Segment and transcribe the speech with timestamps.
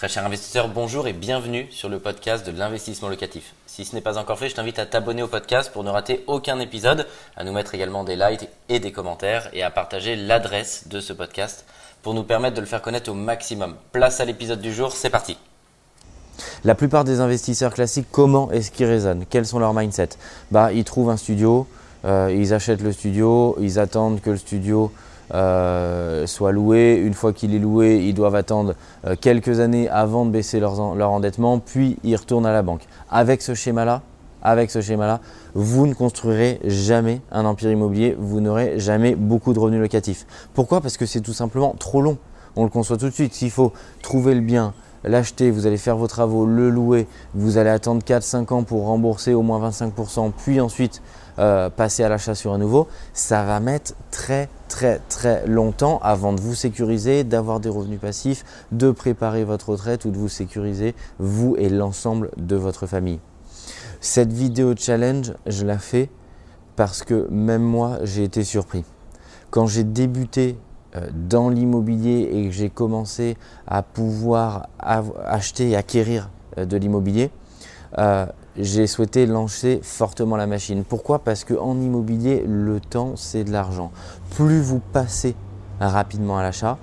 [0.00, 3.52] Très cher investisseur, bonjour et bienvenue sur le podcast de l'investissement locatif.
[3.66, 6.24] Si ce n'est pas encore fait, je t'invite à t'abonner au podcast pour ne rater
[6.26, 7.06] aucun épisode,
[7.36, 11.12] à nous mettre également des likes et des commentaires et à partager l'adresse de ce
[11.12, 11.66] podcast
[12.00, 13.76] pour nous permettre de le faire connaître au maximum.
[13.92, 15.36] Place à l'épisode du jour, c'est parti.
[16.64, 19.26] La plupart des investisseurs classiques, comment est-ce qu'ils raisonnent?
[19.28, 20.16] Quels sont leurs mindsets?
[20.50, 21.66] Bah, Ils trouvent un studio,
[22.06, 24.90] euh, ils achètent le studio, ils attendent que le studio
[25.34, 26.96] euh, soit loué.
[26.96, 28.74] Une fois qu'il est loué, ils doivent attendre
[29.06, 32.86] euh, quelques années avant de baisser leur, endettement, puis ils retournent à la banque.
[33.10, 34.02] Avec ce schéma-là,
[35.54, 40.26] vous ne construirez jamais un empire immobilier, vous n'aurez jamais beaucoup de revenus locatifs.
[40.54, 40.80] Pourquoi?
[40.80, 42.18] Parce que c'est tout simplement trop long.
[42.56, 43.34] On le conçoit tout de suite.
[43.34, 47.70] S'il faut trouver le bien, l'acheter, vous allez faire vos travaux, le louer, vous allez
[47.70, 51.02] attendre 4-5 ans pour rembourser au moins 25%, puis ensuite
[51.38, 56.32] euh, passer à l'achat sur un nouveau, ça va mettre très très très longtemps avant
[56.32, 60.94] de vous sécuriser, d'avoir des revenus passifs, de préparer votre retraite ou de vous sécuriser,
[61.18, 63.20] vous et l'ensemble de votre famille.
[64.00, 66.08] Cette vidéo challenge, je la fais
[66.76, 68.84] parce que même moi, j'ai été surpris.
[69.50, 70.56] Quand j'ai débuté
[70.96, 77.30] euh, dans l'immobilier et que j'ai commencé à pouvoir acheter et acquérir euh, de l'immobilier,
[77.98, 78.24] euh,
[78.58, 80.84] j'ai souhaité lancer fortement la machine.
[80.84, 81.20] Pourquoi?
[81.20, 83.90] Parce qu'en immobilier, le temps, c'est de l'argent.
[84.36, 85.34] Plus vous passez
[85.80, 86.78] rapidement à l'achat,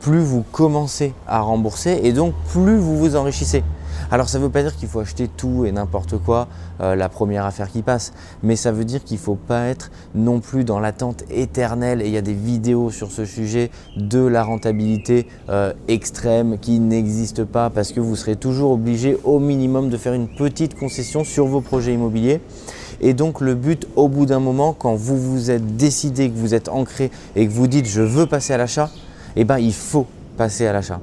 [0.00, 3.62] plus vous commencez à rembourser et donc plus vous vous enrichissez.
[4.10, 6.48] Alors ça ne veut pas dire qu'il faut acheter tout et n'importe quoi
[6.80, 9.90] euh, la première affaire qui passe, mais ça veut dire qu'il ne faut pas être
[10.14, 14.20] non plus dans l'attente éternelle, et il y a des vidéos sur ce sujet, de
[14.20, 19.88] la rentabilité euh, extrême qui n'existe pas parce que vous serez toujours obligé au minimum
[19.88, 22.40] de faire une petite concession sur vos projets immobiliers.
[23.00, 26.54] Et donc le but au bout d'un moment, quand vous vous êtes décidé, que vous
[26.54, 28.90] êtes ancré et que vous dites je veux passer à l'achat,
[29.36, 31.00] eh ben, il faut passer à l'achat.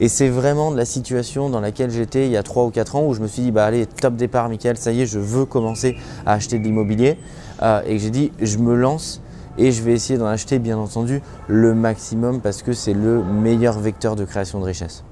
[0.00, 2.96] Et c'est vraiment de la situation dans laquelle j'étais il y a 3 ou 4
[2.96, 5.18] ans où je me suis dit, bah allez, top départ, Michael, ça y est, je
[5.18, 7.18] veux commencer à acheter de l'immobilier.
[7.62, 9.20] Euh, et j'ai dit, je me lance
[9.58, 13.78] et je vais essayer d'en acheter, bien entendu, le maximum parce que c'est le meilleur
[13.78, 15.04] vecteur de création de richesse.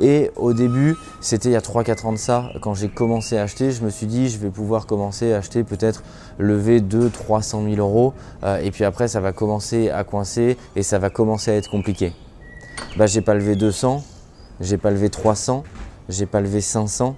[0.00, 3.42] Et au début, c'était il y a 3-4 ans de ça, quand j'ai commencé à
[3.42, 6.02] acheter, je me suis dit je vais pouvoir commencer à acheter peut-être
[6.38, 8.14] lever 200-300 000 euros.
[8.42, 11.70] Euh, et puis après, ça va commencer à coincer et ça va commencer à être
[11.70, 12.14] compliqué
[12.96, 14.02] bah, j'ai pas levé 200,
[14.60, 15.64] j'ai pas levé 300,
[16.08, 17.16] j'ai pas levé 500,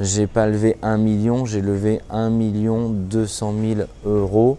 [0.00, 4.58] j'ai pas levé 1 million, j'ai levé 1 million 200 000 euros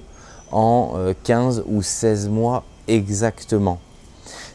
[0.51, 3.79] en 15 euh, ou 16 mois exactement.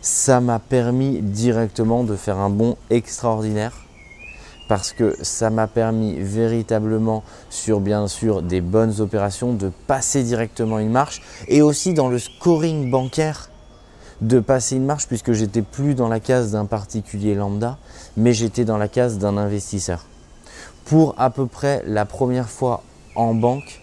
[0.00, 3.72] Ça m'a permis directement de faire un bond extraordinaire
[4.70, 10.78] parce que ça m'a permis véritablement sur bien sûr des bonnes opérations de passer directement
[10.78, 13.49] une marche et aussi dans le scoring bancaire
[14.20, 17.78] de passer une marche puisque j'étais plus dans la case d'un particulier lambda,
[18.16, 20.04] mais j'étais dans la case d'un investisseur.
[20.84, 22.82] Pour à peu près la première fois
[23.14, 23.80] en banque,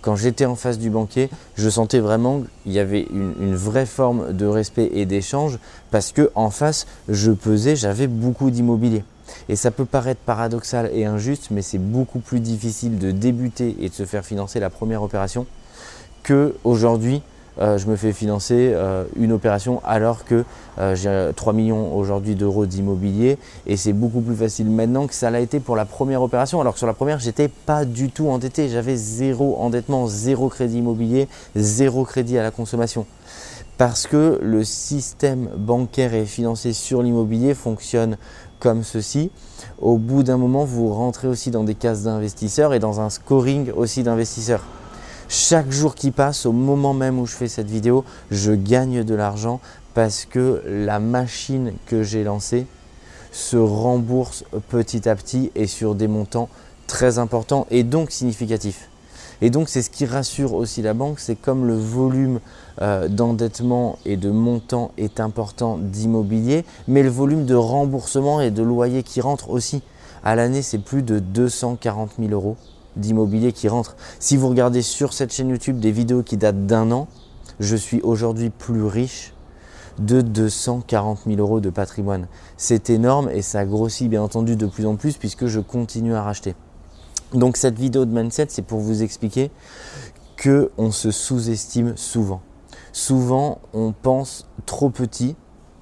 [0.00, 4.32] quand j'étais en face du banquier, je sentais vraiment qu'il y avait une, vraie forme
[4.32, 5.58] de respect et d'échange
[5.90, 9.04] parce que en face, je pesais, j'avais beaucoup d'immobilier.
[9.48, 13.88] Et ça peut paraître paradoxal et injuste, mais c'est beaucoup plus difficile de débuter et
[13.88, 15.46] de se faire financer la première opération
[16.22, 17.22] que aujourd'hui
[17.78, 20.44] je me fais financer euh, une opération alors que
[20.78, 25.30] euh, j'ai 3 millions aujourd'hui d'euros d'immobilier et c'est beaucoup plus facile maintenant que ça
[25.30, 28.28] l'a été pour la première opération alors que sur la première j'étais pas du tout
[28.28, 33.06] endetté, j'avais zéro endettement, zéro crédit immobilier, zéro crédit à la consommation.
[33.76, 38.18] Parce que le système bancaire et financier sur l'immobilier fonctionne
[38.58, 39.30] comme ceci.
[39.80, 43.72] Au bout d'un moment, vous rentrez aussi dans des cases d'investisseurs et dans un scoring
[43.72, 44.62] aussi d'investisseurs.
[45.32, 49.14] Chaque jour qui passe, au moment même où je fais cette vidéo, je gagne de
[49.14, 49.60] l'argent
[49.94, 52.66] parce que la machine que j'ai lancée
[53.30, 56.48] se rembourse petit à petit et sur des montants
[56.88, 58.88] très importants et donc significatifs.
[59.40, 62.40] Et donc c'est ce qui rassure aussi la banque, c'est comme le volume
[62.82, 68.64] euh, d'endettement et de montant est important d'immobilier, mais le volume de remboursement et de
[68.64, 69.84] loyer qui rentre aussi.
[70.24, 72.56] À l'année, c'est plus de 240 000 euros
[72.96, 73.96] d'immobilier qui rentre.
[74.18, 77.08] Si vous regardez sur cette chaîne YouTube des vidéos qui datent d'un an,
[77.58, 79.32] je suis aujourd'hui plus riche
[79.98, 82.26] de 240 000 euros de patrimoine.
[82.56, 86.22] C'est énorme et ça grossit bien entendu de plus en plus puisque je continue à
[86.22, 86.54] racheter.
[87.34, 89.50] Donc cette vidéo de mindset, c'est pour vous expliquer
[90.36, 92.40] que on se sous-estime souvent.
[92.92, 95.36] Souvent, on pense trop petit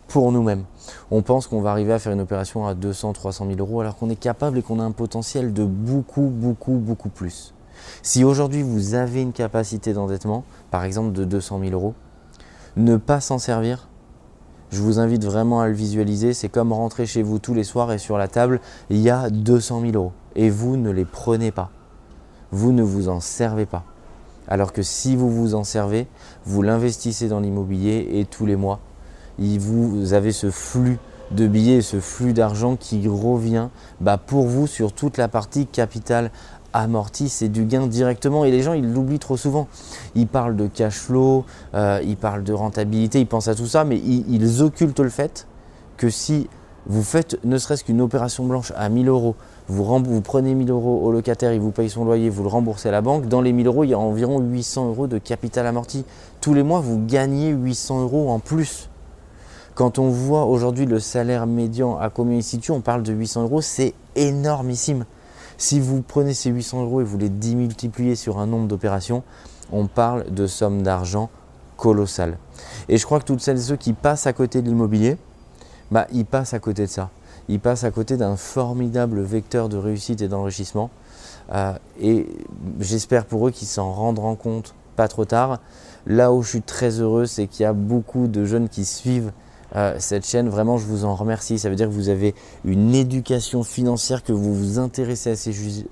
[0.08, 0.64] pour nous-mêmes.
[1.10, 3.96] On pense qu'on va arriver à faire une opération à 200, 300 000 euros alors
[3.96, 7.54] qu'on est capable et qu'on a un potentiel de beaucoup, beaucoup, beaucoup plus.
[8.02, 11.94] Si aujourd'hui vous avez une capacité d'endettement, par exemple de 200 000 euros,
[12.76, 13.88] ne pas s'en servir,
[14.70, 16.34] Je vous invite vraiment à le visualiser.
[16.34, 18.60] C'est comme rentrer chez vous tous les soirs et sur la table,
[18.90, 20.12] il y a 200 000 euros.
[20.36, 21.70] Et vous ne les prenez pas.
[22.50, 23.84] Vous ne vous en servez pas.
[24.46, 26.06] Alors que si vous vous en servez,
[26.44, 28.80] vous l'investissez dans l'immobilier et tous les mois,
[29.38, 30.98] vous avez ce flux
[31.30, 33.68] de billets, ce flux d'argent qui revient
[34.00, 36.30] bah, pour vous sur toute la partie capital
[36.72, 39.68] amorti, c'est du gain directement et les gens ils l'oublient trop souvent.
[40.14, 41.44] Ils parlent de cash flow,
[41.74, 45.46] euh, ils parlent de rentabilité, ils pensent à tout ça, mais ils, occultent le fait
[45.96, 46.48] que si
[46.86, 49.34] vous faites ne serait-ce qu'une opération blanche à 1000 euros,
[49.68, 52.88] vous, vous, prenez 1000 euros au locataire, il vous paye son loyer, vous le remboursez
[52.88, 55.66] à la banque, dans les 1000 euros il y a environ 800 euros de capital
[55.66, 56.04] amorti.
[56.40, 58.88] Tous les mois vous gagnez 800 euros en plus.
[59.78, 63.44] Quand on voit aujourd'hui le salaire médian à combien il situe, on parle de 800
[63.44, 65.04] euros, c'est énormissime.
[65.56, 69.22] Si vous prenez ces 800 euros et vous les démultipliez sur un nombre d'opérations,
[69.70, 71.30] on parle de sommes d'argent
[71.76, 72.38] colossales.
[72.88, 75.16] Et je crois que toutes celles et ceux qui passent à côté de l'immobilier,
[75.92, 77.10] bah, ils passent à côté de ça.
[77.48, 80.90] Ils passent à côté d'un formidable vecteur de réussite et d'enrichissement.
[81.52, 82.26] Euh, et
[82.80, 85.60] j'espère pour eux qu'ils s'en rendront compte pas trop tard.
[86.04, 89.30] Là où je suis très heureux, c'est qu'il y a beaucoup de jeunes qui suivent
[89.98, 90.48] cette chaîne.
[90.48, 91.58] Vraiment, je vous en remercie.
[91.58, 92.34] Ça veut dire que vous avez
[92.64, 95.34] une éducation financière, que vous vous intéressez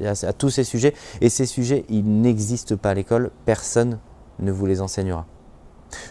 [0.05, 0.95] à, tous ces sujets.
[1.21, 3.31] Et ces sujets, ils n'existent pas à l'école.
[3.45, 3.99] Personne
[4.39, 5.27] ne vous les enseignera.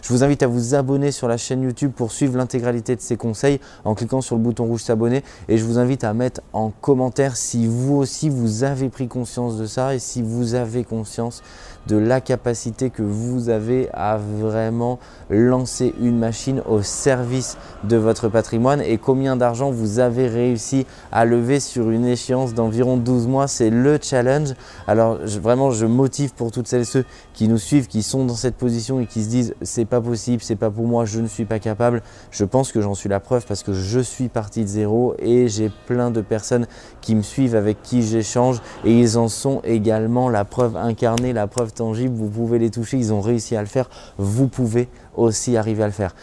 [0.02, 3.16] Je vous invite à vous abonner sur la chaîne YouTube pour suivre l'intégralité de ces
[3.16, 6.70] conseils en cliquant sur le bouton rouge s'abonner et je vous invite à mettre en
[6.70, 11.42] commentaire si vous aussi vous avez pris conscience de ça et si vous avez conscience
[11.86, 14.98] de la capacité que vous avez à vraiment
[15.30, 21.24] lancer une machine au service de votre patrimoine et combien d'argent vous avez réussi à
[21.24, 23.46] lever sur une échéance d'environ 12 mois.
[23.46, 24.54] C'est le challenge.
[24.86, 28.34] Alors vraiment, je motive pour toutes celles et ceux qui nous suivent, qui sont dans
[28.34, 31.26] cette position et qui se disent c'est pas possible, c'est pas pour moi, je ne
[31.26, 32.02] suis pas capable.
[32.30, 35.48] Je pense que j'en suis la preuve parce que je suis parti de zéro et
[35.48, 36.66] j'ai plein de personnes
[37.02, 41.46] qui me suivent, avec qui j'échange et ils en sont également la preuve incarnée, la
[41.46, 45.58] preuve tangible, vous pouvez les toucher, ils ont réussi à le faire, vous pouvez aussi
[45.58, 46.14] arriver à le faire.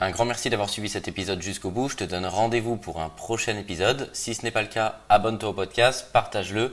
[0.00, 1.88] Un grand merci d'avoir suivi cet épisode jusqu'au bout.
[1.88, 4.10] Je te donne rendez-vous pour un prochain épisode.
[4.12, 6.72] Si ce n'est pas le cas, abonne-toi au podcast, partage-le,